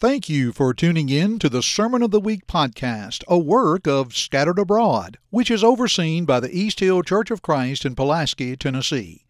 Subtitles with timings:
[0.00, 4.16] Thank you for tuning in to the Sermon of the Week podcast, a work of
[4.16, 9.26] Scattered Abroad, which is overseen by the East Hill Church of Christ in Pulaski, Tennessee.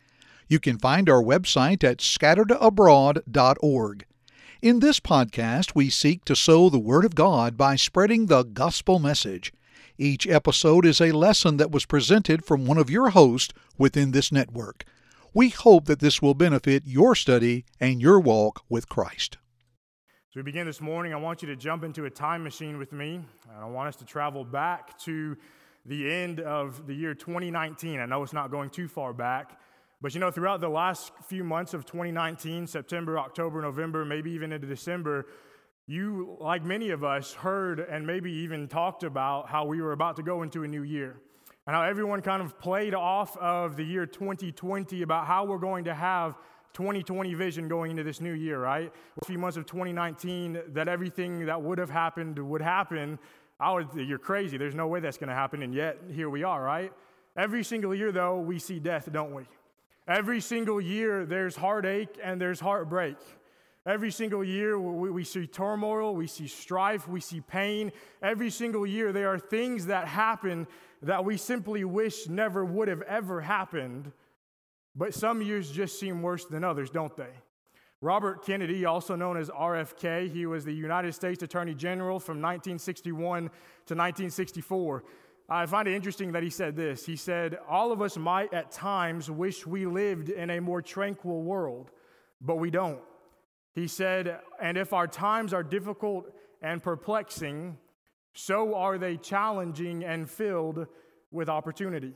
[0.46, 4.06] You can find our website at scatteredabroad.org.
[4.62, 9.00] In this podcast, we seek to sow the Word of God by spreading the gospel
[9.00, 9.52] message.
[9.98, 14.30] Each episode is a lesson that was presented from one of your hosts within this
[14.30, 14.84] network.
[15.34, 19.36] We hope that this will benefit your study and your walk with Christ.
[20.30, 22.92] As we begin this morning, I want you to jump into a time machine with
[22.92, 23.20] me.
[23.60, 25.36] I want us to travel back to
[25.84, 27.98] the end of the year 2019.
[27.98, 29.58] I know it's not going too far back,
[30.00, 34.52] but you know, throughout the last few months of 2019, September, October, November, maybe even
[34.52, 35.26] into December,
[35.88, 40.14] you, like many of us, heard and maybe even talked about how we were about
[40.14, 41.16] to go into a new year.
[41.66, 45.86] And how everyone kind of played off of the year 2020 about how we're going
[45.86, 46.36] to have
[46.72, 48.92] 2020 vision going into this new year, right?
[49.20, 53.18] A few months of 2019, that everything that would have happened would happen.
[53.58, 54.56] I would, you're crazy.
[54.56, 55.62] There's no way that's going to happen.
[55.62, 56.92] And yet, here we are, right?
[57.36, 59.44] Every single year, though, we see death, don't we?
[60.08, 63.16] Every single year, there's heartache and there's heartbreak.
[63.86, 67.92] Every single year, we, we see turmoil, we see strife, we see pain.
[68.22, 70.66] Every single year, there are things that happen
[71.02, 74.12] that we simply wish never would have ever happened.
[74.94, 77.30] But some years just seem worse than others, don't they?
[78.02, 83.42] Robert Kennedy, also known as RFK, he was the United States Attorney General from 1961
[83.42, 85.04] to 1964.
[85.50, 87.04] I find it interesting that he said this.
[87.04, 91.42] He said, All of us might at times wish we lived in a more tranquil
[91.42, 91.90] world,
[92.40, 93.00] but we don't.
[93.74, 97.76] He said, And if our times are difficult and perplexing,
[98.32, 100.86] so are they challenging and filled
[101.30, 102.14] with opportunity.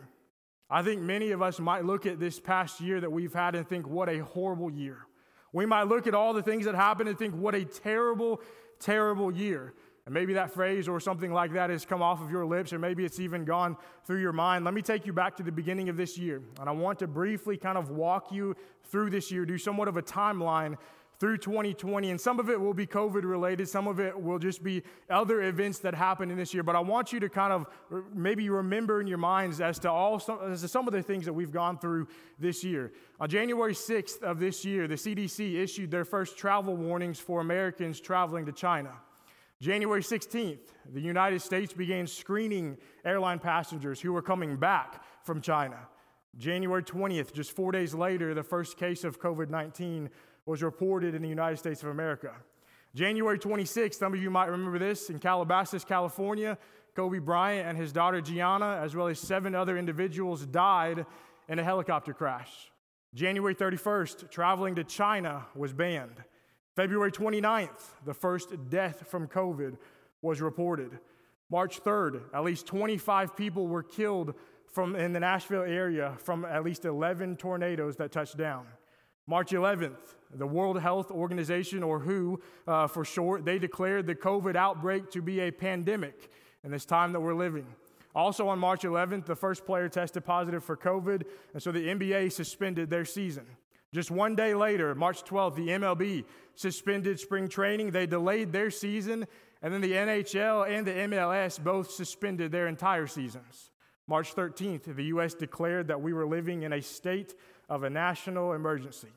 [0.75, 3.65] I think many of us might look at this past year that we've had and
[3.65, 5.07] think, what a horrible year.
[5.53, 8.41] We might look at all the things that happened and think, what a terrible,
[8.81, 9.73] terrible year.
[10.05, 12.81] And maybe that phrase or something like that has come off of your lips, or
[12.81, 14.65] maybe it's even gone through your mind.
[14.65, 16.43] Let me take you back to the beginning of this year.
[16.59, 18.57] And I want to briefly kind of walk you
[18.91, 20.77] through this year, do somewhat of a timeline
[21.21, 22.11] through 2020.
[22.11, 25.43] And some of it will be COVID related, some of it will just be other
[25.43, 26.63] events that happened in this year.
[26.63, 27.67] But I want you to kind of
[28.13, 31.25] maybe remember in your minds as to all some, as to some of the things
[31.25, 32.09] that we've gone through
[32.39, 32.93] this year.
[33.21, 38.01] On January 6th of this year, the CDC issued their first travel warnings for Americans
[38.01, 38.93] traveling to China.
[39.61, 40.59] January 16th,
[40.93, 45.79] the United States began screening airline passengers who were coming back from China.
[46.37, 50.11] January 20th, just four days later, the first case of COVID 19
[50.47, 52.33] was reported in the United States of America.
[52.95, 56.57] January 26th, some of you might remember this, in Calabasas, California,
[56.95, 61.05] Kobe Bryant and his daughter Gianna, as well as seven other individuals, died
[61.49, 62.71] in a helicopter crash.
[63.15, 66.23] January 31st, traveling to China was banned.
[66.77, 69.77] February 29th, the first death from COVID
[70.23, 70.99] was reported.
[71.51, 74.35] March 3rd, at least 25 people were killed
[74.73, 78.67] from in the Nashville area from at least 11 tornadoes that touched down.
[79.27, 84.55] March 11th, the World Health Organization, or WHO uh, for short, they declared the COVID
[84.55, 86.31] outbreak to be a pandemic
[86.63, 87.67] in this time that we're living.
[88.15, 92.33] Also on March 11th, the first player tested positive for COVID, and so the NBA
[92.33, 93.45] suspended their season.
[93.93, 96.25] Just one day later, March 12th, the MLB
[96.55, 97.91] suspended spring training.
[97.91, 99.27] They delayed their season,
[99.63, 103.71] and then the NHL and the MLS both suspended their entire seasons.
[104.07, 105.33] March 13th, the U.S.
[105.35, 107.35] declared that we were living in a state
[107.69, 109.09] of a national emergency.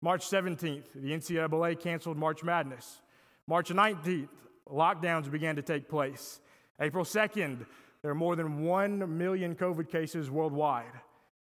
[0.00, 3.00] March 17th, the NCAA canceled March Madness.
[3.46, 4.28] March 19th,
[4.70, 6.40] lockdowns began to take place.
[6.80, 7.66] April 2nd,
[8.02, 10.92] there are more than 1 million COVID cases worldwide.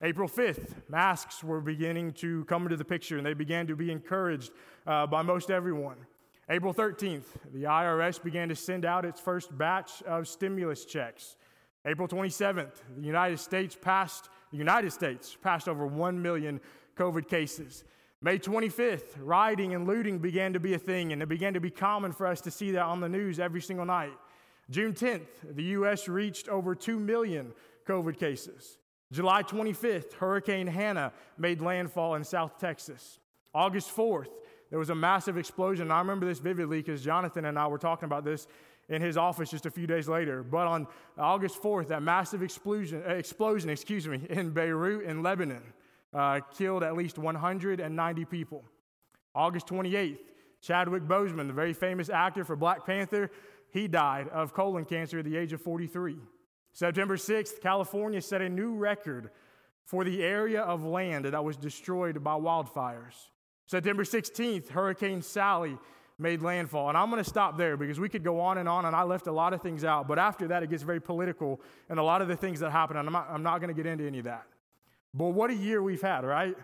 [0.02, 3.92] April 5th, masks were beginning to come into the picture and they began to be
[3.92, 4.52] encouraged
[4.86, 5.98] uh, by most everyone.
[6.50, 11.36] April 13th, the IRS began to send out its first batch of stimulus checks.
[11.88, 16.62] April 27th, the United States passed the United States passed over 1 million
[16.96, 17.84] COVID cases.
[18.22, 21.70] May 25th, rioting and looting began to be a thing, and it began to be
[21.70, 24.14] common for us to see that on the news every single night.
[24.70, 26.08] June 10th, the U.S.
[26.08, 27.54] reached over 2 million
[27.88, 28.78] COVID cases.
[29.12, 33.20] July 25th, Hurricane Hanna made landfall in South Texas.
[33.54, 34.28] August 4th,
[34.70, 35.84] there was a massive explosion.
[35.84, 38.48] And I remember this vividly because Jonathan and I were talking about this
[38.90, 40.44] in his office just a few days later.
[40.44, 40.88] But on
[41.18, 45.64] August 4th, that massive explosion, uh, explosion excuse me, in Beirut in Lebanon
[46.14, 48.64] uh, killed at least 190 people.
[49.36, 50.20] August 28th,
[50.62, 53.30] Chadwick Boseman, the very famous actor for Black Panther,
[53.72, 56.16] he died of colon cancer at the age of 43.
[56.72, 59.30] September 6th, California set a new record
[59.84, 63.30] for the area of land that was destroyed by wildfires.
[63.66, 65.78] September 16th, Hurricane Sally
[66.20, 66.90] made landfall.
[66.90, 69.04] And I'm going to stop there because we could go on and on, and I
[69.04, 70.08] left a lot of things out.
[70.08, 72.98] But after that, it gets very political and a lot of the things that happen,
[72.98, 74.46] and I'm not, I'm not going to get into any of that.
[75.14, 76.56] But what a year we've had, right?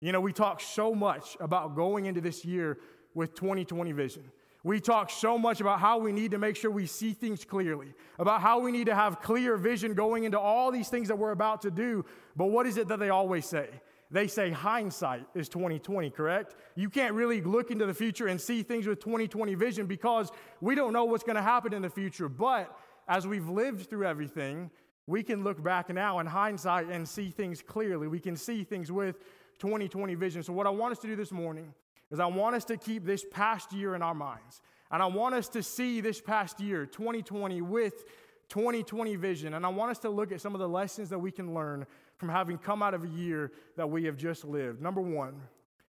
[0.00, 2.78] You know, we talk so much about going into this year
[3.14, 4.24] with 2020 vision.
[4.62, 7.94] We talk so much about how we need to make sure we see things clearly,
[8.18, 11.30] about how we need to have clear vision going into all these things that we're
[11.30, 12.04] about to do.
[12.36, 13.68] But what is it that they always say?
[14.10, 16.54] They say hindsight is 2020, correct?
[16.74, 20.74] You can't really look into the future and see things with 2020 vision because we
[20.74, 22.28] don't know what's going to happen in the future.
[22.28, 22.74] But
[23.06, 24.70] as we've lived through everything,
[25.06, 28.08] we can look back now in hindsight and see things clearly.
[28.08, 29.16] We can see things with
[29.58, 30.42] 2020 vision.
[30.42, 31.74] So, what I want us to do this morning
[32.10, 34.62] is I want us to keep this past year in our minds.
[34.90, 38.04] And I want us to see this past year, 2020, with
[38.48, 39.54] 2020 vision.
[39.54, 41.86] And I want us to look at some of the lessons that we can learn
[42.18, 44.82] from having come out of a year that we have just lived.
[44.82, 45.40] Number one,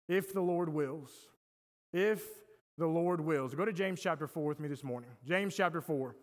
[0.09, 1.11] if the Lord wills.
[1.93, 2.23] If
[2.77, 3.55] the Lord wills.
[3.55, 5.11] Go to James chapter 4 with me this morning.
[5.25, 6.15] James chapter 4.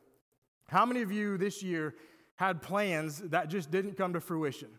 [0.67, 1.95] How many of you this year
[2.35, 4.69] had plans that just didn't come to fruition?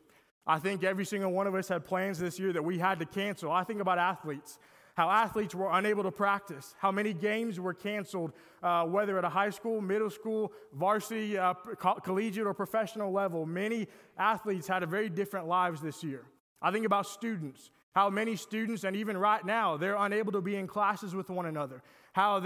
[0.46, 3.06] I think every single one of us had plans this year that we had to
[3.06, 3.50] cancel.
[3.50, 4.58] I think about athletes
[4.94, 8.32] how athletes were unable to practice, how many games were canceled,
[8.62, 13.44] uh, whether at a high school, middle school, varsity, uh, co- collegiate, or professional level.
[13.44, 16.24] Many athletes had a very different lives this year.
[16.62, 20.56] I think about students, how many students, and even right now, they're unable to be
[20.56, 21.82] in classes with one another.
[22.12, 22.40] How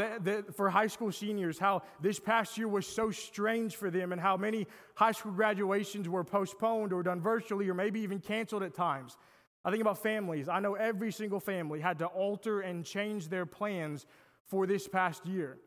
[0.55, 4.39] for high school seniors, how this past year was so strange for them, and how
[4.39, 9.19] many high school graduations were postponed or done virtually or maybe even canceled at times.
[9.65, 10.49] I think about families.
[10.49, 14.07] I know every single family had to alter and change their plans
[14.47, 15.59] for this past year.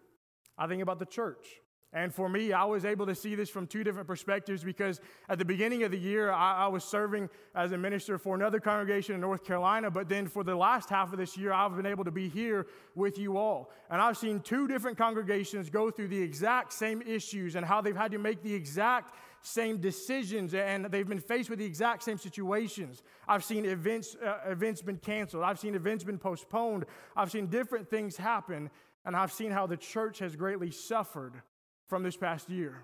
[0.57, 1.61] I think about the church.
[1.93, 5.37] And for me, I was able to see this from two different perspectives because at
[5.37, 9.13] the beginning of the year, I, I, was serving as a minister for another congregation
[9.13, 9.91] in North Carolina.
[9.91, 12.67] But then for the last half of this year, I've been able to be here
[12.95, 13.71] with you all.
[13.89, 17.95] And I've seen two different congregations go through the exact same issues and how they've
[17.95, 22.17] had to make the exact same decisions and they've been faced with the exact same
[22.17, 23.01] situations.
[23.27, 25.43] I've seen events, uh, events been canceled.
[25.43, 26.85] I've seen events been postponed.
[27.15, 28.69] I've seen different things happen.
[29.05, 31.41] And I've seen how the church has greatly suffered
[31.87, 32.83] from this past year.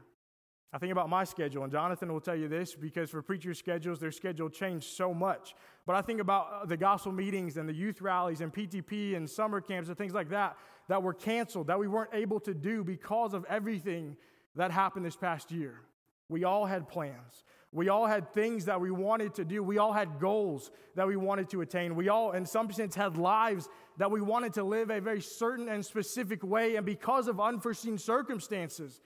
[0.73, 3.99] I think about my schedule, and Jonathan will tell you this because for preachers' schedules,
[3.99, 5.55] their schedule changed so much.
[5.85, 9.29] But I think about uh, the gospel meetings and the youth rallies and PTP and
[9.29, 10.57] summer camps and things like that
[10.89, 14.17] that were canceled, that we weren't able to do because of everything
[14.55, 15.79] that happened this past year.
[16.29, 17.43] We all had plans.
[17.71, 19.61] We all had things that we wanted to do.
[19.61, 21.95] We all had goals that we wanted to attain.
[21.95, 25.67] We all, in some sense, had lives that we wanted to live a very certain
[25.67, 26.77] and specific way.
[26.77, 29.01] And because of unforeseen circumstances,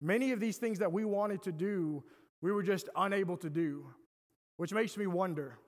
[0.00, 2.02] many of these things that we wanted to do,
[2.40, 3.86] we were just unable to do.
[4.56, 5.58] Which makes me wonder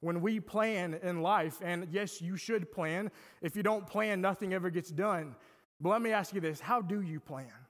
[0.00, 3.10] when we plan in life, and yes, you should plan.
[3.40, 5.34] If you don't plan, nothing ever gets done.
[5.80, 7.63] But let me ask you this how do you plan?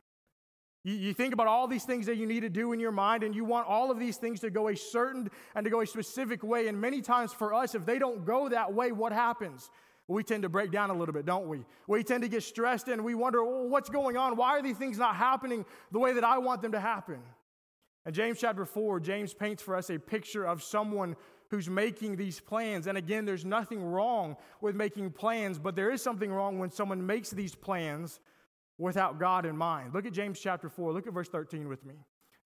[0.84, 3.22] You, you think about all these things that you need to do in your mind,
[3.22, 5.86] and you want all of these things to go a certain and to go a
[5.86, 6.68] specific way.
[6.68, 9.70] And many times for us, if they don't go that way, what happens?
[10.06, 11.64] We tend to break down a little bit, don't we?
[11.86, 14.36] We tend to get stressed and we wonder, well, what's going on?
[14.36, 17.20] Why are these things not happening the way that I want them to happen?
[18.04, 21.16] And James chapter 4, James paints for us a picture of someone
[21.48, 22.86] who's making these plans.
[22.86, 27.06] And again, there's nothing wrong with making plans, but there is something wrong when someone
[27.06, 28.20] makes these plans
[28.78, 29.94] without God in mind.
[29.94, 30.92] Look at James chapter 4.
[30.92, 31.94] Look at verse 13 with me.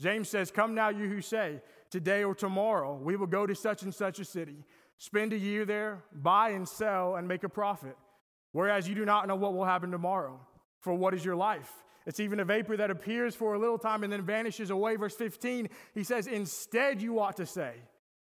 [0.00, 3.82] James says, Come now, you who say, Today or tomorrow we will go to such
[3.82, 4.64] and such a city,
[4.99, 7.97] spend a year there, buy and sell, and make a profit.
[8.52, 10.40] Whereas you do not know what will happen tomorrow.
[10.80, 11.73] For what is your life?
[12.06, 14.97] It's even a vapor that appears for a little time and then vanishes away.
[14.97, 17.75] Verse 15, he says, Instead, you ought to say,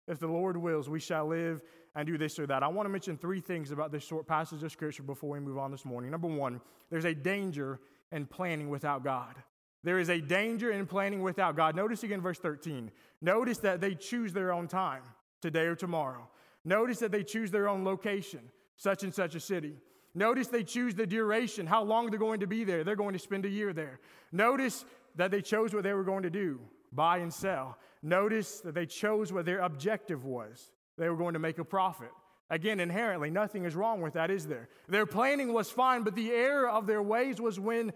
[0.07, 1.63] If the Lord wills, we shall live
[1.95, 2.63] and do this or that.
[2.63, 5.59] I want to mention three things about this short passage of Scripture before we move
[5.59, 6.11] on this morning.
[6.11, 7.81] Number one, there's a danger
[8.13, 9.35] in planning without God.
[9.83, 11.75] There is a danger in planning without God.
[11.75, 12.91] Notice again verse 13.
[13.23, 15.03] Notice that they choose their own time,
[15.41, 16.29] today or tomorrow.
[16.65, 18.41] Notice that they choose their own location,
[18.77, 19.77] such and such a city.
[20.15, 22.85] Notice they choose the duration, how long they're going to be there.
[22.85, 24.01] They're going to spend a year there.
[24.33, 24.85] Notice
[25.17, 26.61] that they chose what they were going to do
[26.93, 27.79] buy and sell.
[28.03, 30.73] Notice that they chose what their objective was.
[31.01, 32.11] They were going to make a profit.
[32.51, 34.69] Again, inherently, nothing is wrong with that, is there?
[34.87, 37.95] Their planning was fine, but the error of their ways was when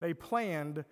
[0.00, 0.84] they planned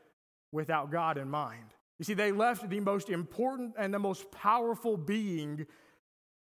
[0.51, 1.67] without God in mind.
[2.01, 5.67] You see, they left the most important and the most powerful being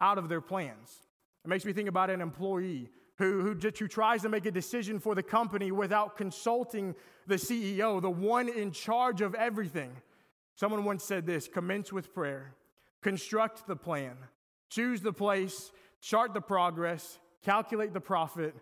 [0.01, 1.01] out of their plans.
[1.45, 4.53] It makes me think about an employee who, who, just, who tries to make a
[4.53, 6.95] decision for the company without consulting
[7.27, 9.91] the CEO, the one in charge of everything.
[10.55, 12.55] Someone once said this commence with prayer,
[13.03, 14.17] construct the plan,
[14.69, 18.55] choose the place, chart the progress, calculate the profit,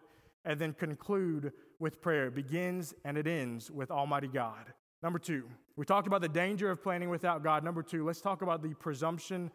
[0.45, 2.29] and then conclude with prayer.
[2.29, 4.73] It begins and it ends with Almighty God.
[5.03, 5.45] Number two,
[5.77, 7.63] we talked about the danger of planning without God.
[7.63, 9.51] Number two, let's talk about the presumption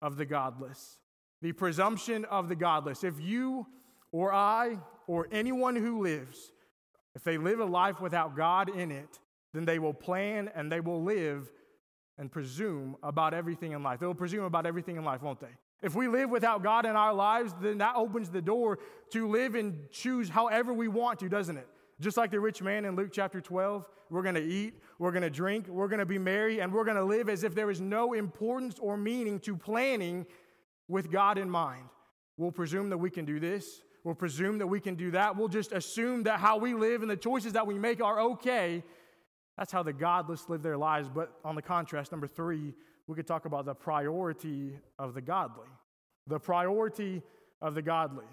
[0.00, 0.98] of the godless.
[1.42, 3.04] The presumption of the godless.
[3.04, 3.66] If you
[4.10, 6.52] or I or anyone who lives,
[7.14, 9.18] if they live a life without God in it,
[9.52, 11.50] then they will plan and they will live
[12.18, 14.00] and presume about everything in life.
[14.00, 15.54] They will presume about everything in life, won't they?
[15.82, 18.78] If we live without God in our lives, then that opens the door
[19.10, 21.68] to live and choose however we want to, doesn't it?
[22.00, 25.22] Just like the rich man in Luke chapter 12, we're going to eat, we're going
[25.22, 27.70] to drink, we're going to be merry, and we're going to live as if there
[27.70, 30.26] is no importance or meaning to planning
[30.88, 31.88] with God in mind.
[32.36, 35.48] We'll presume that we can do this, we'll presume that we can do that, we'll
[35.48, 38.82] just assume that how we live and the choices that we make are okay.
[39.58, 41.08] That's how the godless live their lives.
[41.08, 42.74] But on the contrast, number three,
[43.06, 45.68] we could talk about the priority of the godly.
[46.26, 47.22] The priority
[47.62, 48.26] of the godly.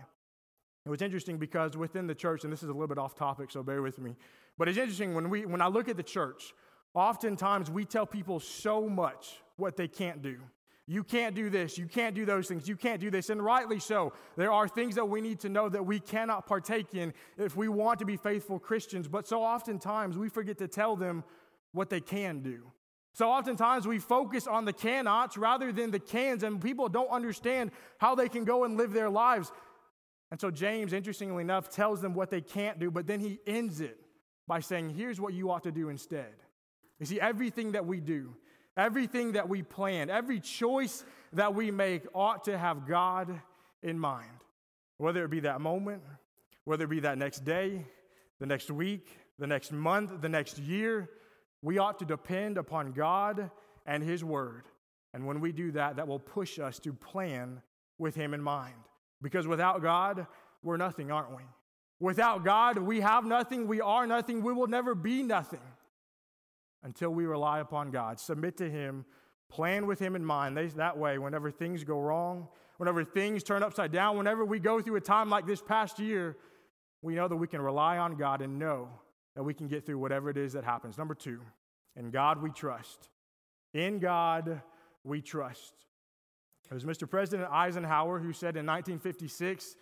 [0.86, 3.52] It was interesting because within the church, and this is a little bit off topic,
[3.52, 4.16] so bear with me,
[4.58, 6.54] but it's interesting when, we, when I look at the church,
[6.94, 10.38] oftentimes we tell people so much what they can't do.
[10.86, 11.78] You can't do this.
[11.78, 12.68] You can't do those things.
[12.68, 13.30] You can't do this.
[13.30, 14.12] And rightly so.
[14.36, 17.70] There are things that we need to know that we cannot partake in if we
[17.70, 19.08] want to be faithful Christians.
[19.08, 21.24] But so oftentimes we forget to tell them
[21.72, 22.64] what they can do.
[23.14, 27.72] So oftentimes we focus on the cannots rather than the cans, and people don't understand
[28.00, 29.52] how they can go and live their lives.
[30.32, 33.82] And so James, interestingly enough, tells them what they can't do, but then he ends
[33.82, 34.00] it
[34.48, 36.34] by saying, Here's what you ought to do instead.
[37.00, 38.36] You see, everything that we do,
[38.76, 43.42] everything that we plan, every choice that we make ought to have God
[43.84, 44.30] in mind.
[44.98, 46.02] Whether it be that moment,
[46.64, 47.86] whether it be that next day,
[48.40, 51.10] the next week, the next month, the next year,
[51.64, 53.50] we ought to depend upon God
[53.88, 54.66] and His Word.
[55.14, 57.62] And when we do that, that will push us to plan
[57.98, 58.76] with Him in mind.
[59.22, 60.28] Because without God,
[60.62, 61.44] we're nothing, aren't we?
[62.00, 65.62] Without God, we have nothing, we are nothing, we will never be nothing
[66.84, 68.20] until we rely upon God.
[68.20, 69.06] Submit to Him,
[69.50, 70.58] plan with Him in mind.
[70.58, 74.98] That way, whenever things go wrong, whenever things turn upside down, whenever we go through
[74.98, 76.36] a time like this past year,
[77.02, 78.90] we know that we can rely on God and know
[79.36, 80.98] that we can get through whatever it is that happens.
[80.98, 81.40] Number two,
[81.96, 83.10] in God we trust.
[83.74, 84.62] In God
[85.04, 85.74] we trust.
[86.70, 87.10] It was Mr.
[87.10, 89.76] President Eisenhower who said in 1956,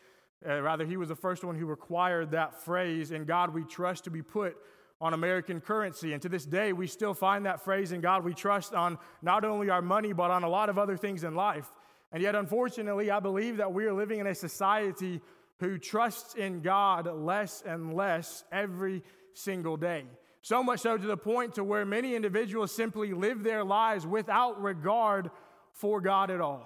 [0.48, 4.06] uh, rather, he was the first one who required that phrase, in God we trust,
[4.06, 4.58] to be put
[5.00, 6.14] on American currency.
[6.14, 9.46] And to this day, we still find that phrase, in God we trust, on not
[9.46, 11.72] only our money, but on a lot of other things in life.
[12.12, 15.22] And yet, unfortunately, I believe that we are living in a society
[15.60, 20.06] who trusts in God less and less every single day.
[20.42, 24.62] So much so to the point to where many individuals simply live their lives without
[24.62, 25.30] regard
[25.74, 26.66] for God at all.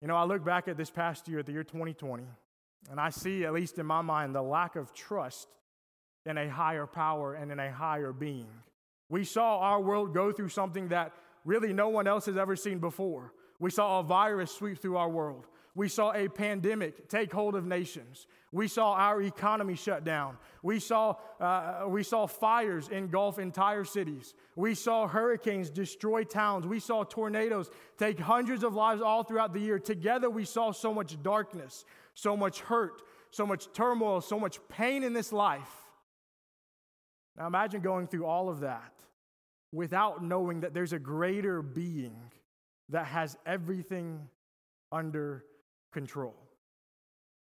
[0.00, 2.24] You know, I look back at this past year, the year 2020,
[2.90, 5.46] and I see, at least in my mind, the lack of trust
[6.26, 8.48] in a higher power and in a higher being.
[9.08, 11.12] We saw our world go through something that
[11.44, 13.32] really no one else has ever seen before.
[13.58, 15.46] We saw a virus sweep through our world.
[15.74, 18.26] We saw a pandemic take hold of nations.
[18.52, 20.36] We saw our economy shut down.
[20.62, 24.34] We saw, uh, we saw fires engulf entire cities.
[24.56, 26.66] We saw hurricanes destroy towns.
[26.66, 29.78] We saw tornadoes take hundreds of lives all throughout the year.
[29.78, 31.84] Together, we saw so much darkness,
[32.14, 35.70] so much hurt, so much turmoil, so much pain in this life.
[37.36, 38.92] Now, imagine going through all of that
[39.72, 42.16] without knowing that there's a greater being
[42.88, 44.28] that has everything
[44.90, 45.44] under
[45.92, 46.34] control.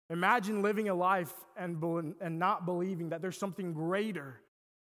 [0.10, 1.82] Imagine living a life and,
[2.22, 4.42] and not believing that there's something greater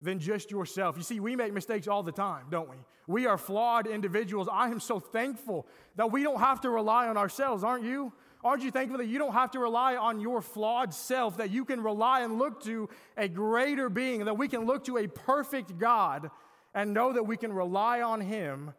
[0.02, 0.98] than just yourself.
[0.98, 2.78] You see, we make mistakes all the time, don't we?
[3.08, 4.48] We are flawed individuals.
[4.52, 8.14] I am so thankful that we don't have to rely on ourselves, aren't you?
[8.44, 11.64] Aren't you thankful that you don't have to rely on your flawed self, that you
[11.64, 15.78] can rely and look to a greater being, that we can look to a perfect
[15.78, 16.30] God
[16.74, 18.74] and know that we can rely on Him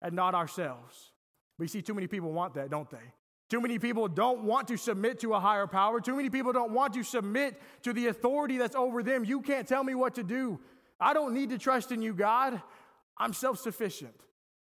[0.00, 1.12] and not ourselves?
[1.58, 3.12] We see too many people want that, don't they?
[3.48, 6.00] Too many people don't want to submit to a higher power.
[6.00, 9.24] Too many people don't want to submit to the authority that's over them.
[9.24, 10.58] You can't tell me what to do.
[10.98, 12.60] I don't need to trust in you, God.
[13.16, 14.14] I'm self sufficient.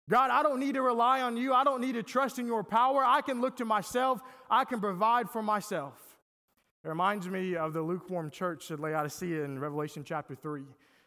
[0.08, 1.51] God, I don't need to rely on you.
[1.54, 3.04] I don't need to trust in your power.
[3.04, 4.22] I can look to myself.
[4.51, 6.00] I can provide for myself.
[6.84, 10.62] It reminds me of the lukewarm church at Laodicea in Revelation chapter 3.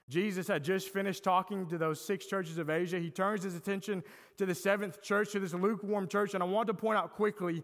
[0.09, 2.99] Jesus had just finished talking to those six churches of Asia.
[2.99, 4.03] He turns his attention
[4.39, 6.35] to the seventh church, to this lukewarm church.
[6.35, 7.63] And I want to point out quickly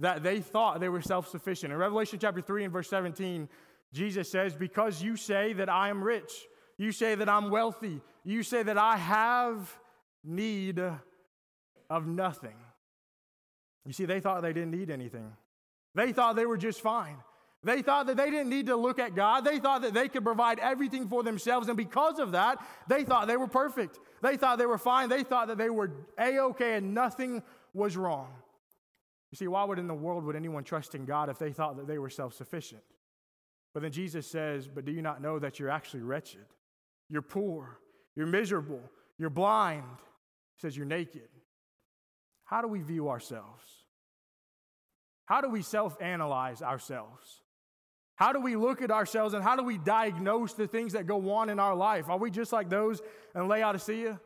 [0.00, 1.72] that they thought they were self sufficient.
[1.72, 3.48] In Revelation chapter 3 and verse 17,
[3.92, 6.32] Jesus says, Because you say that I am rich,
[6.78, 9.78] you say that I'm wealthy, you say that I have
[10.24, 10.82] need
[11.88, 12.56] of nothing.
[13.86, 15.32] You see, they thought they didn't need anything,
[15.94, 17.16] they thought they were just fine.
[17.64, 19.44] They thought that they didn't need to look at God.
[19.44, 21.68] They thought that they could provide everything for themselves.
[21.68, 23.98] And because of that, they thought they were perfect.
[24.22, 25.08] They thought they were fine.
[25.08, 27.42] They thought that they were A OK and nothing
[27.72, 28.28] was wrong.
[29.32, 31.76] You see, why would in the world would anyone trust in God if they thought
[31.78, 32.82] that they were self sufficient?
[33.72, 36.44] But then Jesus says, But do you not know that you're actually wretched?
[37.08, 37.80] You're poor.
[38.14, 38.80] You're miserable.
[39.18, 39.84] You're blind.
[40.56, 41.28] He says, You're naked.
[42.44, 43.64] How do we view ourselves?
[45.24, 47.40] How do we self analyze ourselves?
[48.16, 51.32] How do we look at ourselves and how do we diagnose the things that go
[51.32, 52.08] on in our life?
[52.08, 53.02] Are we just like those
[53.34, 54.20] in Laodicea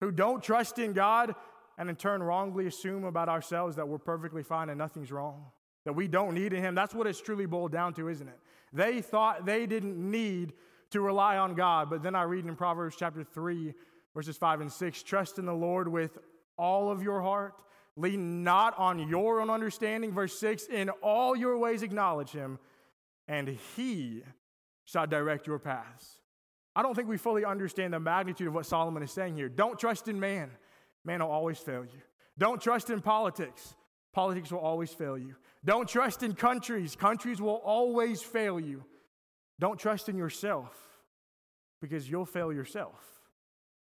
[0.00, 1.34] who don't trust in God
[1.78, 5.46] and in turn wrongly assume about ourselves that we're perfectly fine and nothing's wrong?
[5.86, 6.74] That we don't need Him?
[6.74, 8.38] That's what it's truly boiled down to, isn't it?
[8.74, 10.52] They thought they didn't need
[10.90, 11.88] to rely on God.
[11.88, 13.72] But then I read in Proverbs chapter 3,
[14.14, 16.18] verses 5 and 6 trust in the Lord with
[16.58, 17.54] all of your heart.
[17.96, 20.12] Lean not on your own understanding.
[20.12, 22.58] Verse 6 in all your ways acknowledge Him
[23.30, 24.24] and he
[24.84, 26.16] shall direct your paths.
[26.74, 29.48] I don't think we fully understand the magnitude of what Solomon is saying here.
[29.48, 30.50] Don't trust in man,
[31.04, 32.00] man will always fail you.
[32.36, 33.76] Don't trust in politics,
[34.12, 35.36] politics will always fail you.
[35.64, 38.84] Don't trust in countries, countries will always fail you.
[39.60, 40.76] Don't trust in yourself
[41.80, 43.00] because you'll fail yourself.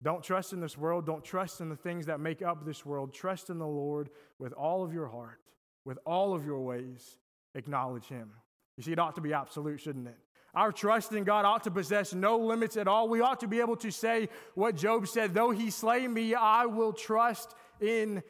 [0.04, 1.06] Don't trust in this world.
[1.06, 3.14] Don't trust in the things that make up this world.
[3.14, 5.40] Trust in the Lord with all of your heart,
[5.86, 7.18] with all of your ways.
[7.56, 8.32] Acknowledge Him.
[8.78, 10.18] You see, it ought to be absolute, shouldn't it?
[10.54, 13.08] Our trust in God ought to possess no limits at all.
[13.08, 16.66] We ought to be able to say what Job said though he slay me, I
[16.66, 18.22] will trust in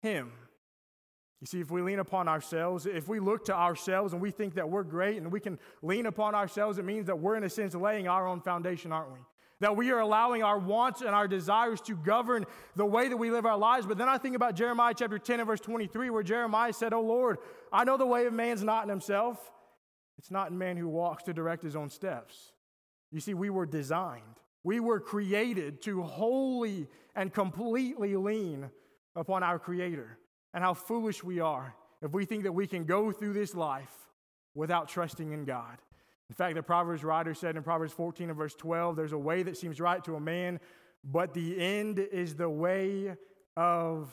[0.00, 0.32] him.
[1.40, 4.54] You see, if we lean upon ourselves, if we look to ourselves and we think
[4.54, 7.50] that we're great and we can lean upon ourselves, it means that we're, in a
[7.50, 9.18] sense, laying our own foundation, aren't we?
[9.60, 12.46] That we are allowing our wants and our desires to govern
[12.76, 13.84] the way that we live our lives.
[13.86, 17.02] But then I think about Jeremiah chapter 10 and verse 23, where Jeremiah said, Oh
[17.02, 17.38] Lord,
[17.72, 19.52] I know the way of man's not in himself.
[20.18, 22.52] It's not man who walks to direct his own steps.
[23.10, 24.22] You see, we were designed,
[24.62, 28.70] we were created to wholly and completely lean
[29.14, 30.18] upon our Creator.
[30.52, 33.92] And how foolish we are if we think that we can go through this life
[34.54, 35.78] without trusting in God.
[36.28, 39.42] In fact, the Proverbs writer said in Proverbs 14 and verse 12, there's a way
[39.42, 40.60] that seems right to a man,
[41.02, 43.14] but the end is the way
[43.56, 44.10] of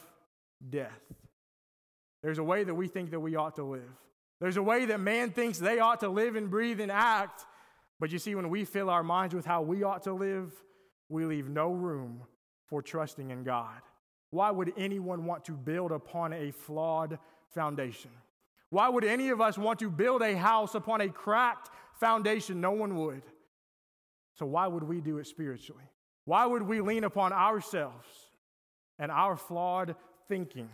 [0.70, 1.02] death.
[2.22, 3.96] There's a way that we think that we ought to live.
[4.42, 7.46] There's a way that man thinks they ought to live and breathe and act.
[8.00, 10.52] But you see, when we fill our minds with how we ought to live,
[11.10, 12.24] we leave no room
[12.66, 13.80] for trusting in God.
[14.32, 17.20] Why would anyone want to build upon a flawed
[17.54, 18.10] foundation?
[18.72, 22.60] Why would any of us want to build a house upon a cracked foundation?
[22.60, 23.22] No one would.
[24.34, 25.84] So, why would we do it spiritually?
[26.26, 28.08] Why would we lean upon ourselves
[28.98, 29.96] and our flawed
[30.28, 30.70] thinking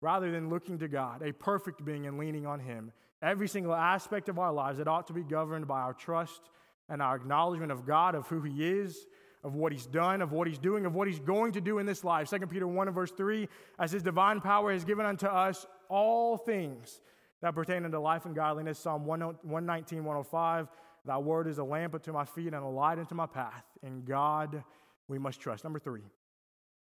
[0.00, 2.92] rather than looking to God, a perfect being, and leaning on Him.
[3.22, 6.40] Every single aspect of our lives, it ought to be governed by our trust
[6.88, 9.06] and our acknowledgement of God, of who He is,
[9.44, 11.86] of what He's done, of what He's doing, of what He's going to do in
[11.86, 12.30] this life.
[12.30, 16.36] 2 Peter 1 and verse 3 As His divine power has given unto us all
[16.36, 17.00] things
[17.42, 18.78] that pertain unto life and godliness.
[18.78, 20.68] Psalm 119, 105
[21.04, 23.64] Thy word is a lamp unto my feet and a light unto my path.
[23.82, 24.62] In God
[25.08, 25.64] we must trust.
[25.64, 26.02] Number three,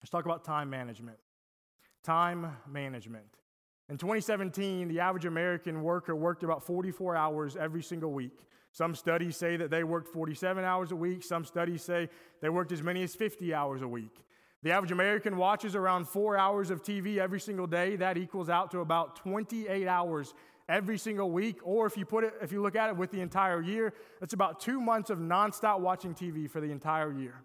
[0.01, 1.19] let's talk about time management.
[2.03, 3.27] Time management.
[3.89, 8.39] In 2017, the average American worker worked about 44 hours every single week.
[8.73, 11.23] Some studies say that they worked 47 hours a week.
[11.23, 12.09] Some studies say
[12.41, 14.25] they worked as many as 50 hours a week.
[14.63, 17.97] The average American watches around four hours of TV every single day.
[17.97, 20.35] That equals out to about 28 hours
[20.69, 21.59] every single week.
[21.63, 24.33] Or if you put it, if you look at it with the entire year, it's
[24.33, 27.43] about two months of nonstop watching TV for the entire year.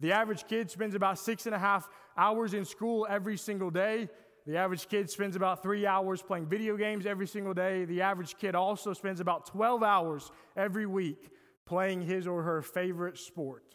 [0.00, 4.08] The average kid spends about six and a half hours in school every single day.
[4.46, 7.84] The average kid spends about three hours playing video games every single day.
[7.84, 11.30] The average kid also spends about 12 hours every week
[11.66, 13.74] playing his or her favorite sport.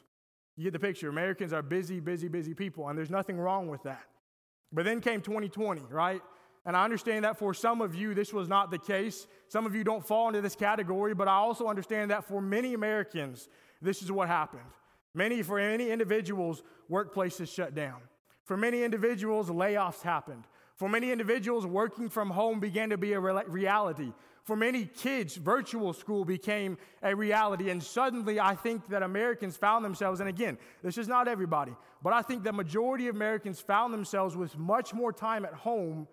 [0.55, 1.09] You get the picture.
[1.09, 4.03] Americans are busy, busy, busy people, and there's nothing wrong with that.
[4.71, 6.21] But then came 2020, right?
[6.65, 9.27] And I understand that for some of you, this was not the case.
[9.49, 12.73] Some of you don't fall into this category, but I also understand that for many
[12.73, 13.49] Americans,
[13.81, 14.61] this is what happened.
[15.15, 18.01] Many, for many individuals, workplaces shut down.
[18.43, 20.45] For many individuals, layoffs happened.
[20.75, 24.11] For many individuals, working from home began to be a reality.
[24.43, 27.69] For many kids, virtual school became a reality.
[27.69, 32.11] And suddenly, I think that Americans found themselves, and again, this is not everybody, but
[32.11, 36.07] I think the majority of Americans found themselves with much more time at home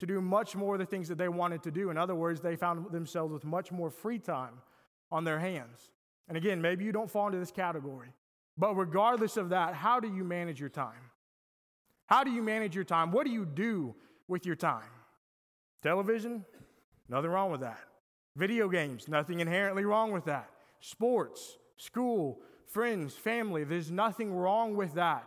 [0.00, 1.88] to do much more of the things that they wanted to do.
[1.88, 4.54] In other words, they found themselves with much more free time
[5.10, 5.90] on their hands.
[6.28, 8.08] And again, maybe you don't fall into this category.
[8.56, 11.10] But regardless of that, how do you manage your time?
[12.06, 13.10] How do you manage your time?
[13.10, 13.94] What do you do
[14.28, 14.90] with your time?
[15.82, 16.44] Television?
[17.08, 17.80] Nothing wrong with that.
[18.36, 20.48] Video games, nothing inherently wrong with that.
[20.80, 25.26] Sports, school, friends, family, there's nothing wrong with that.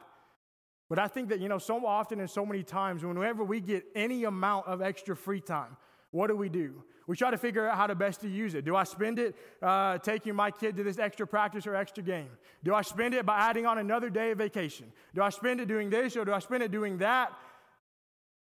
[0.89, 3.85] But I think that, you know, so often and so many times, whenever we get
[3.95, 5.77] any amount of extra free time,
[6.15, 6.81] what do we do?
[7.07, 8.63] We try to figure out how to best to use it.
[8.63, 12.29] Do I spend it uh, taking my kid to this extra practice or extra game?
[12.63, 14.93] Do I spend it by adding on another day of vacation?
[15.13, 17.33] Do I spend it doing this or do I spend it doing that?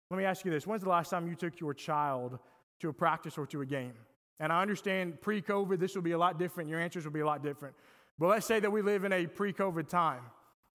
[0.10, 2.38] Let me ask you this When's the last time you took your child
[2.82, 3.94] to a practice or to a game?
[4.42, 6.70] And I understand pre COVID, this will be a lot different.
[6.70, 7.76] Your answers will be a lot different.
[8.20, 10.22] But let's say that we live in a pre COVID time.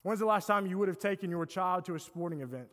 [0.04, 2.68] When's the last time you would have taken your child to a sporting event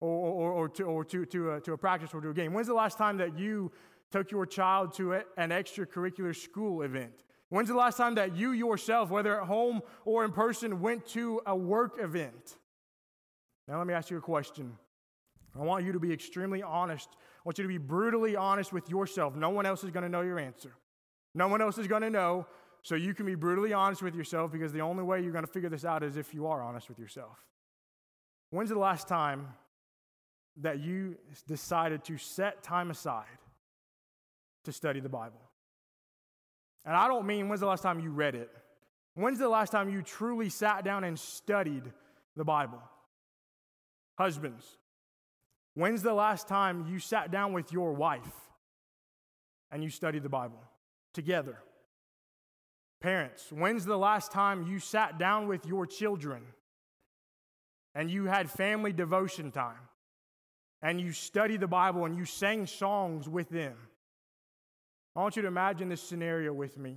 [0.00, 2.52] or, or, or to, or to, to, a, to a practice or to a game?
[2.52, 3.72] When's the last time that you
[4.10, 7.24] took your child to an extracurricular school event?
[7.50, 11.40] When's the last time that you yourself, whether at home or in person, went to
[11.46, 12.58] a work event?
[13.66, 14.72] Now, let me ask you a question.
[15.58, 17.08] I want you to be extremely honest.
[17.14, 19.34] I want you to be brutally honest with yourself.
[19.34, 20.72] No one else is going to know your answer.
[21.34, 22.46] No one else is going to know.
[22.82, 25.50] So you can be brutally honest with yourself because the only way you're going to
[25.50, 27.36] figure this out is if you are honest with yourself.
[28.50, 29.48] When's the last time
[30.60, 31.16] that you
[31.46, 33.26] decided to set time aside
[34.64, 35.40] to study the Bible?
[36.84, 38.50] And I don't mean when's the last time you read it.
[39.14, 41.82] When's the last time you truly sat down and studied
[42.36, 42.80] the Bible?
[44.16, 44.64] Husbands,
[45.74, 48.50] when's the last time you sat down with your wife
[49.70, 50.62] and you studied the Bible
[51.12, 51.58] together?
[53.00, 56.42] Parents, when's the last time you sat down with your children
[57.94, 59.87] and you had family devotion time
[60.82, 63.74] and you study the Bible and you sang songs with them?
[65.16, 66.96] I want you to imagine this scenario with me.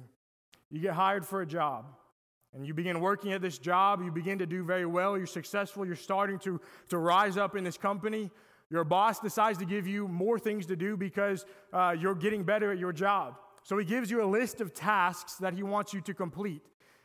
[0.69, 1.85] You get hired for a job
[2.53, 5.85] and you begin working at this job, you begin to do very well, you're successful,
[5.85, 8.29] you're starting to, to rise up in this company.
[8.69, 12.71] Your boss decides to give you more things to do because uh, you're getting better
[12.71, 13.35] at your job.
[13.63, 16.61] So he gives you a list of tasks that he wants you to complete.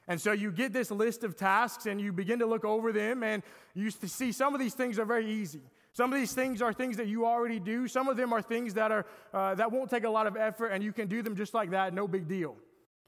[0.09, 3.23] And so you get this list of tasks and you begin to look over them
[3.23, 3.43] and
[3.75, 5.63] you see some of these things are very easy.
[5.97, 7.89] Some of these things are things that you already do.
[7.89, 10.69] Some of them are things that are uh, that won't take a lot of effort
[10.69, 12.55] and you can do them just like that, no big deal.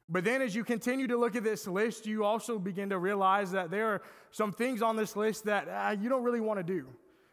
[0.08, 3.50] But then as you continue to look at this list, you also begin to realize
[3.50, 6.64] that there are some things on this list that uh, you don't really want to
[6.64, 6.86] do.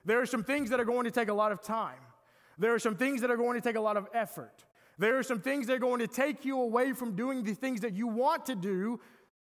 [0.04, 2.04] There are some things that are going to take a lot of time.
[2.58, 4.66] There are some things that are going to take a lot of effort.
[4.98, 7.80] There are some things that are going to take you away from doing the things
[7.80, 9.00] that you want to do,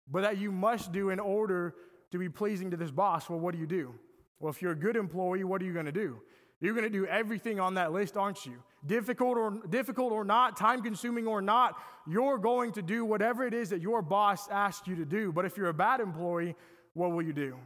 [0.08, 1.74] but that you must do in order
[2.12, 3.28] to be pleasing to this boss.
[3.28, 3.94] Well, what do you do?
[4.40, 6.20] Well, if you're a good employee, what are you going to do?
[6.61, 8.62] You're going to do everything on that list, aren't you?
[8.87, 13.55] Difficult or, difficult or not, time consuming or not, you're going to do whatever it
[13.55, 15.33] is that your boss asks you to do.
[15.33, 16.57] But if you're a bad employee,
[16.94, 17.57] what will you do?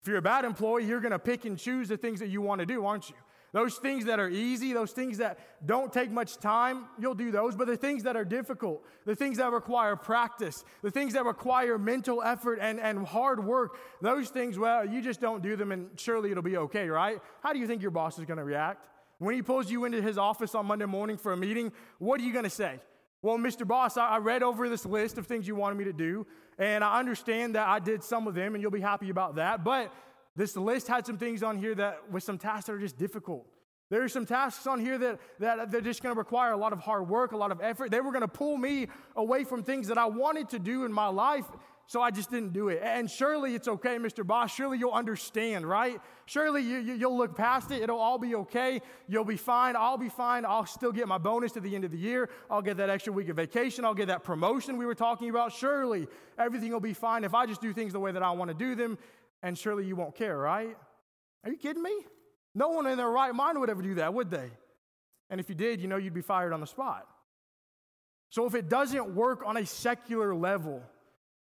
[0.00, 2.42] If you're a bad employee, you're going to pick and choose the things that you
[2.42, 3.16] want to do, aren't you?
[3.52, 7.54] Those things that are easy, those things that don't take much time, you'll do those.
[7.54, 11.76] But the things that are difficult, the things that require practice, the things that require
[11.76, 15.90] mental effort and, and hard work, those things, well, you just don't do them and
[15.96, 17.20] surely it'll be okay, right?
[17.42, 18.88] How do you think your boss is going to react?
[19.18, 22.24] When he pulls you into his office on Monday morning for a meeting, what are
[22.24, 22.80] you going to say?
[23.20, 23.64] Well, Mr.
[23.64, 26.26] Boss, I read over this list of things you wanted me to do,
[26.58, 29.62] and I understand that I did some of them, and you'll be happy about that.
[29.62, 29.92] But
[30.36, 33.46] this list had some things on here that with some tasks that are just difficult.
[33.90, 36.72] There are some tasks on here that, that they're just going to require a lot
[36.72, 37.90] of hard work, a lot of effort.
[37.90, 40.92] They were going to pull me away from things that I wanted to do in
[40.94, 41.44] my life,
[41.86, 42.80] so I just didn't do it.
[42.82, 44.26] And surely it's okay, Mr.
[44.26, 44.54] Boss.
[44.54, 46.00] Surely you'll understand, right?
[46.24, 47.82] Surely you, you, will look past it.
[47.82, 48.80] It'll all be okay.
[49.08, 49.76] You'll be fine.
[49.76, 50.46] I'll be fine.
[50.46, 52.30] I'll still get my bonus at the end of the year.
[52.50, 53.84] I'll get that extra week of vacation.
[53.84, 55.52] I'll get that promotion we were talking about.
[55.52, 58.48] Surely everything will be fine if I just do things the way that I want
[58.48, 58.96] to do them
[59.42, 60.76] and surely you won't care, right?
[61.44, 61.94] Are you kidding me?
[62.54, 64.50] No one in their right mind would ever do that, would they?
[65.30, 67.06] And if you did, you know you'd be fired on the spot.
[68.30, 70.82] So if it doesn't work on a secular level,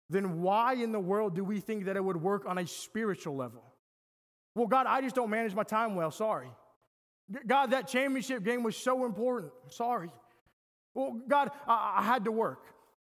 [0.10, 3.36] then why in the world do we think that it would work on a spiritual
[3.36, 3.64] level?
[4.56, 6.12] Well, God, I just don't manage my time well.
[6.12, 6.50] Sorry.
[7.48, 9.52] God, that championship game was so important.
[9.70, 10.10] Sorry.
[10.94, 12.64] Well, God, I, I had to work.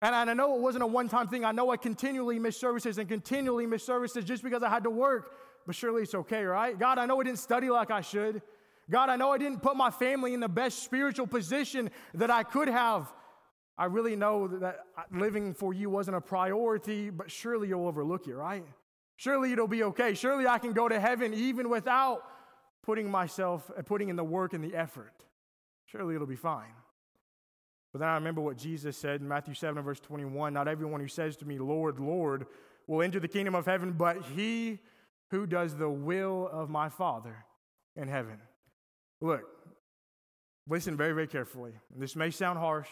[0.00, 1.44] And I know it wasn't a one time thing.
[1.44, 4.90] I know I continually missed services and continually missed services just because I had to
[4.90, 5.32] work,
[5.66, 6.78] but surely it's okay, right?
[6.78, 8.40] God, I know I didn't study like I should.
[8.90, 12.42] God, I know I didn't put my family in the best spiritual position that I
[12.42, 13.12] could have.
[13.76, 14.80] I really know that
[15.10, 18.64] living for you wasn't a priority, but surely you'll overlook it, right?
[19.16, 20.14] Surely it'll be okay.
[20.14, 22.22] Surely I can go to heaven even without
[22.82, 25.12] putting myself, putting in the work and the effort.
[25.86, 26.72] Surely it'll be fine.
[27.92, 31.08] But then I remember what Jesus said in Matthew 7, verse 21 Not everyone who
[31.08, 32.46] says to me, Lord, Lord,
[32.86, 34.78] will enter the kingdom of heaven, but he
[35.30, 37.44] who does the will of my Father
[37.96, 38.38] in heaven.
[39.20, 39.42] Look,
[40.68, 41.72] listen very, very carefully.
[41.94, 42.88] This may sound harsh,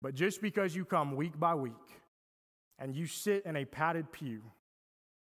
[0.00, 1.72] But just because you come week by week
[2.78, 4.42] and you sit in a padded pew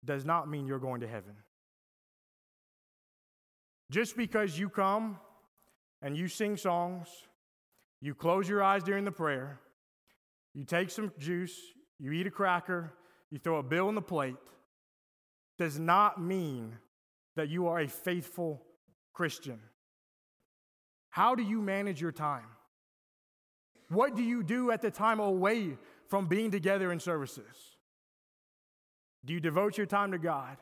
[0.06, 1.36] does not mean you're going to heaven.
[3.92, 5.20] Just because you come
[6.02, 7.08] and you sing songs,
[8.02, 9.60] you close your eyes during the prayer,
[10.54, 11.58] you take some juice,
[12.00, 12.94] you eat a cracker,
[13.30, 14.36] you throw a bill on the plate,
[15.58, 16.76] does not mean
[17.36, 18.64] that you are a faithful
[19.14, 19.60] Christian.
[21.10, 22.48] How do you manage your time?
[23.90, 27.78] What do you do at the time away from being together in services?
[29.24, 30.58] Do you devote your time to God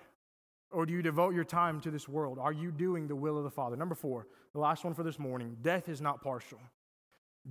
[0.71, 2.37] or do you devote your time to this world?
[2.39, 3.75] Are you doing the will of the Father?
[3.75, 6.59] Number four, the last one for this morning death is not partial.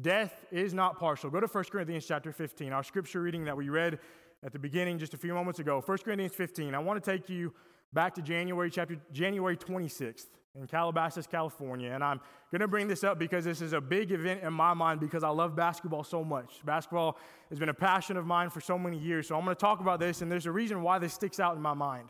[0.00, 1.28] Death is not partial.
[1.30, 3.98] Go to 1 Corinthians chapter 15, our scripture reading that we read
[4.44, 5.82] at the beginning just a few moments ago.
[5.84, 6.74] 1 Corinthians 15.
[6.74, 7.52] I want to take you
[7.92, 11.90] back to January chapter January 26th in Calabasas, California.
[11.90, 12.20] And I'm
[12.52, 15.24] going to bring this up because this is a big event in my mind because
[15.24, 16.64] I love basketball so much.
[16.64, 19.26] Basketball has been a passion of mine for so many years.
[19.26, 21.56] So I'm going to talk about this, and there's a reason why this sticks out
[21.56, 22.08] in my mind.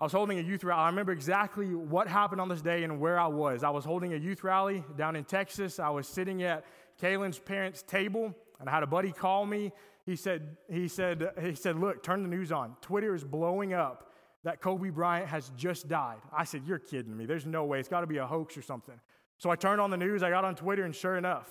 [0.00, 0.80] I was holding a youth rally.
[0.80, 3.64] I remember exactly what happened on this day and where I was.
[3.64, 5.80] I was holding a youth rally down in Texas.
[5.80, 6.64] I was sitting at
[7.02, 9.72] Kaylin's parents' table, and I had a buddy call me.
[10.06, 12.76] He said, he said, he said, look, turn the news on.
[12.80, 14.12] Twitter is blowing up
[14.44, 16.20] that Kobe Bryant has just died.
[16.32, 17.26] I said, you're kidding me.
[17.26, 17.80] There's no way.
[17.80, 18.98] It's got to be a hoax or something.
[19.36, 20.22] So I turned on the news.
[20.22, 21.48] I got on Twitter, and sure enough,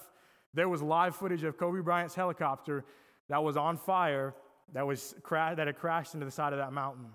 [0.53, 2.86] there was live footage of Kobe Bryant's helicopter
[3.27, 4.33] that was on fire
[4.73, 7.07] that was cra- that had crashed into the side of that mountain.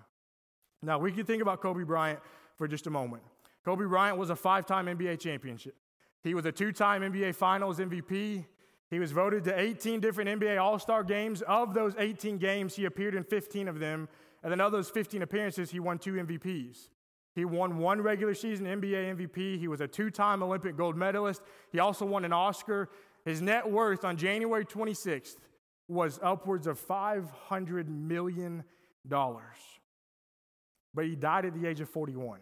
[0.82, 2.18] Now, we can think about Kobe Bryant
[2.56, 3.22] for just a moment.
[3.64, 5.76] Kobe Bryant was a five time NBA championship.
[6.22, 8.44] He was a two time NBA Finals MVP.
[8.90, 11.42] He was voted to 18 different NBA All Star games.
[11.42, 14.08] Of those 18 games, he appeared in 15 of them.
[14.42, 16.88] And then of those 15 appearances, he won two MVPs.
[17.34, 19.58] He won one regular season NBA MVP.
[19.58, 21.42] He was a two time Olympic gold medalist.
[21.70, 22.90] He also won an Oscar.
[23.24, 25.36] His net worth on January 26th
[25.88, 28.64] was upwards of $500 million
[30.94, 32.40] but he died at the age of 41.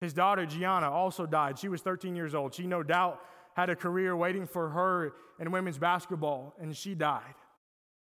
[0.00, 1.58] His daughter, Gianna, also died.
[1.58, 2.54] She was 13 years old.
[2.54, 3.20] She, no doubt,
[3.54, 7.34] had a career waiting for her in women's basketball, and she died.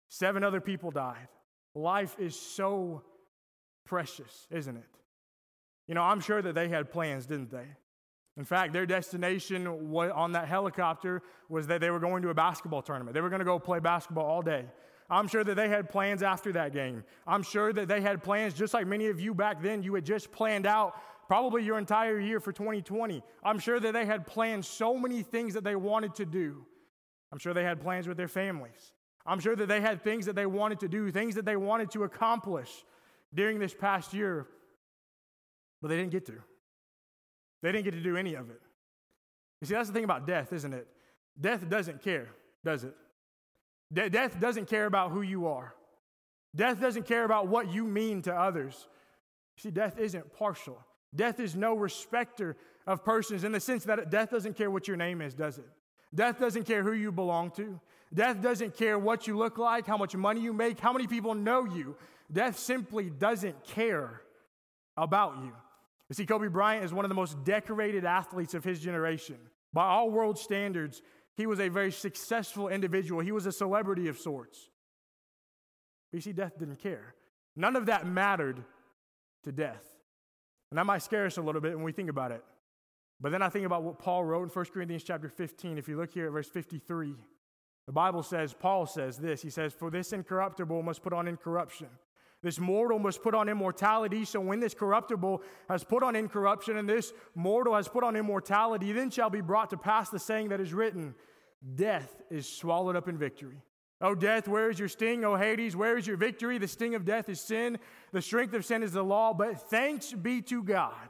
[0.09, 1.27] Seven other people died.
[1.73, 3.03] Life is so
[3.85, 4.83] precious, isn't it?
[5.87, 7.67] You know, I'm sure that they had plans, didn't they?
[8.37, 12.81] In fact, their destination on that helicopter was that they were going to a basketball
[12.81, 13.13] tournament.
[13.13, 14.65] They were going to go play basketball all day.
[15.09, 17.03] I'm sure that they had plans after that game.
[17.27, 20.05] I'm sure that they had plans, just like many of you back then, you had
[20.05, 20.95] just planned out
[21.27, 23.23] probably your entire year for 2020.
[23.43, 26.65] I'm sure that they had planned so many things that they wanted to do.
[27.31, 28.93] I'm sure they had plans with their families.
[29.25, 31.91] I'm sure that they had things that they wanted to do, things that they wanted
[31.91, 32.69] to accomplish
[33.33, 34.47] during this past year,
[35.81, 36.35] but they didn't get to.
[37.61, 38.61] They didn't get to do any of it.
[39.61, 40.87] You see, that's the thing about death, isn't it?
[41.39, 42.27] Death doesn't care,
[42.63, 42.95] does it?
[43.91, 45.73] De- death doesn't care about who you are.
[46.55, 48.87] Death doesn't care about what you mean to others.
[49.57, 50.77] See, death isn't partial.
[51.13, 54.97] Death is no respecter of persons in the sense that death doesn't care what your
[54.97, 55.67] name is, does it?
[56.13, 57.79] Death doesn't care who you belong to.
[58.13, 61.33] Death doesn't care what you look like, how much money you make, how many people
[61.33, 61.95] know you.
[62.31, 64.21] Death simply doesn't care
[64.95, 65.51] about you.
[66.09, 69.37] You see, Kobe Bryant is one of the most decorated athletes of his generation.
[69.73, 71.01] By all world standards,
[71.35, 73.21] he was a very successful individual.
[73.21, 74.69] He was a celebrity of sorts.
[76.11, 77.15] But you see, death didn't care.
[77.55, 78.63] None of that mattered
[79.43, 79.83] to death.
[80.71, 82.43] And that might scare us a little bit when we think about it.
[83.19, 85.77] But then I think about what Paul wrote in 1 Corinthians chapter 15.
[85.77, 87.15] If you look here at verse 53,
[87.85, 89.41] the Bible says, Paul says this.
[89.41, 91.87] He says, For this incorruptible must put on incorruption.
[92.43, 94.23] This mortal must put on immortality.
[94.25, 98.91] So when this corruptible has put on incorruption and this mortal has put on immortality,
[98.91, 101.15] then shall be brought to pass the saying that is written
[101.75, 103.57] Death is swallowed up in victory.
[104.01, 105.23] Oh, death, where is your sting?
[105.23, 106.57] Oh, Hades, where is your victory?
[106.57, 107.79] The sting of death is sin.
[108.11, 109.33] The strength of sin is the law.
[109.33, 111.09] But thanks be to God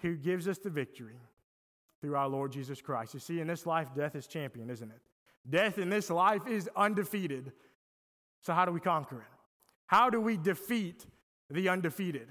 [0.00, 1.18] who gives us the victory
[2.00, 3.12] through our Lord Jesus Christ.
[3.12, 5.00] You see, in this life, death is champion, isn't it?
[5.48, 7.52] Death in this life is undefeated.
[8.40, 9.39] So, how do we conquer it?
[9.90, 11.04] How do we defeat
[11.50, 12.28] the undefeated?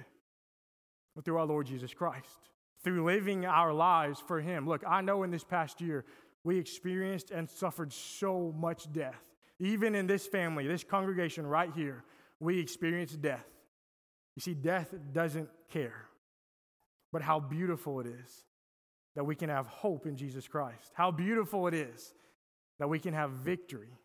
[1.14, 2.40] Well, through our Lord Jesus Christ,
[2.86, 4.66] through living our lives for Him.
[4.66, 6.06] Look, I know in this past year
[6.46, 9.22] we experienced and suffered so much death.
[9.60, 12.06] Even in this family, this congregation right here,
[12.40, 13.46] we experienced death.
[14.38, 16.06] You see, death doesn't care.
[17.12, 18.46] But how beautiful it is
[19.18, 20.94] that we can have hope in Jesus Christ.
[20.94, 22.14] How beautiful it is
[22.80, 24.00] that we can have victory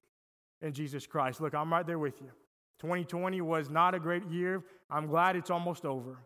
[0.60, 1.40] in Jesus Christ.
[1.40, 2.32] Look, I'm right there with you.
[2.80, 4.62] 2020 was not a great year.
[4.90, 6.18] I'm glad it's almost over.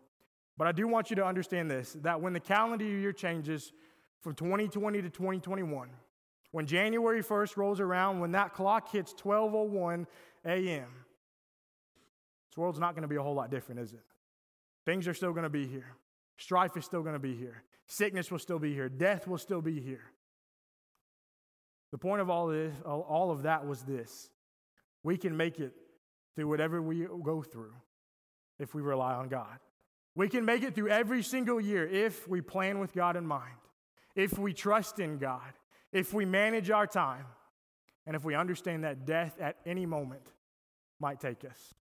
[0.57, 3.71] But I do want you to understand this that when the calendar year changes
[4.21, 5.89] from 2020 to 2021,
[6.51, 10.07] When January 1st rolls around, when that clock hits 12:01
[10.45, 10.87] a.m.,
[12.49, 14.03] this world's not going to be a whole lot different, is it?
[14.85, 15.95] Things are still going to be here.
[16.37, 17.63] Strife is still going to be here.
[17.85, 18.89] Sickness will still be here.
[18.89, 20.11] Death will still be here.
[21.91, 24.31] The point of all this, all of that was this:
[25.03, 25.73] we can make it
[26.39, 27.73] through whatever we go through
[28.59, 29.59] if we rely on God.
[30.15, 33.57] We can make it through every single year if we plan with God in mind,
[34.15, 35.53] if we trust in God,
[35.91, 37.25] if we manage our time,
[38.05, 40.31] and if we understand that death at any moment
[40.99, 41.73] might take us.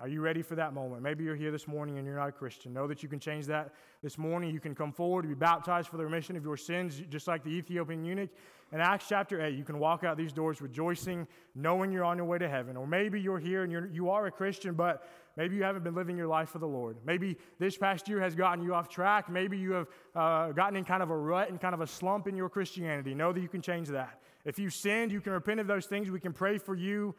[0.00, 1.02] Are you ready for that moment?
[1.02, 2.72] Maybe you're here this morning and you're not a Christian.
[2.72, 4.52] Know that you can change that this morning.
[4.52, 7.44] You can come forward to be baptized for the remission of your sins, just like
[7.44, 8.30] the Ethiopian eunuch.
[8.72, 12.24] In Acts chapter 8, you can walk out these doors rejoicing, knowing you're on your
[12.24, 12.74] way to heaven.
[12.76, 15.94] Or maybe you're here and you're, you are a Christian, but maybe you haven't been
[15.94, 16.96] living your life for the Lord.
[17.04, 19.28] Maybe this past year has gotten you off track.
[19.28, 22.26] Maybe you have uh, gotten in kind of a rut and kind of a slump
[22.26, 23.14] in your Christianity.
[23.14, 24.20] Know that you can change that.
[24.46, 26.10] If you sinned, you can repent of those things.
[26.10, 27.14] We can pray for you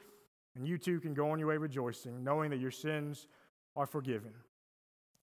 [0.55, 3.27] and you too can go on your way rejoicing, knowing that your sins
[3.75, 4.33] are forgiven.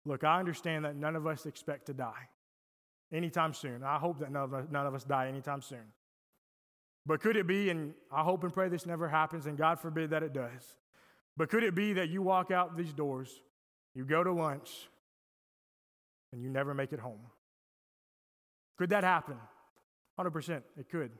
[0.04, 2.28] Look, I understand that none of us expect to die
[3.12, 3.82] anytime soon.
[3.82, 5.92] I hope that none of us, none of us die anytime soon.
[7.06, 10.10] But could it be, and I hope and pray this never happens, and God forbid
[10.10, 10.76] that it does,
[11.36, 13.40] but could it be that you walk out these doors,
[13.94, 14.88] you go to lunch,
[16.32, 17.20] and you never make it home?
[18.76, 19.36] Could that happen?
[20.18, 21.10] 100%, it could.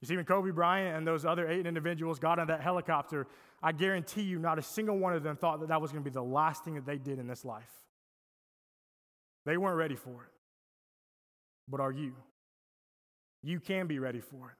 [0.00, 3.26] You see, when Kobe Bryant and those other eight individuals got on that helicopter,
[3.62, 6.10] I guarantee you not a single one of them thought that that was going to
[6.10, 7.72] be the last thing that they did in this life.
[9.44, 10.30] They weren't ready for it.
[11.68, 12.14] But are you?
[13.42, 14.56] You can be ready for it.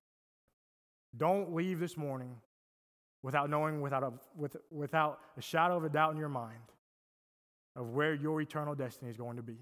[1.17, 2.37] Don't leave this morning
[3.23, 6.59] without knowing, without a, with, without a shadow of a doubt in your mind,
[7.77, 9.59] of where your eternal destiny is going to be.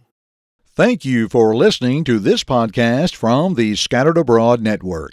[0.75, 5.13] Thank you for listening to this podcast from the Scattered Abroad Network.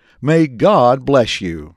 [0.23, 1.73] May God bless you.